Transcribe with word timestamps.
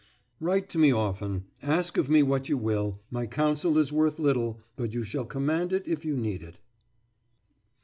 Write 0.39 0.67
to 0.67 0.79
me 0.79 0.91
often; 0.91 1.45
ask 1.61 1.95
of 1.95 2.09
me 2.09 2.23
what 2.23 2.49
you 2.49 2.57
will; 2.57 2.99
my 3.11 3.27
counsel 3.27 3.77
is 3.77 3.93
worth 3.93 4.17
little, 4.17 4.59
but 4.75 4.95
you 4.95 5.03
shall 5.03 5.25
command 5.25 5.71
it 5.71 5.87
if 5.87 6.03
you 6.03 6.17
need 6.17 6.41
it. 6.41 6.59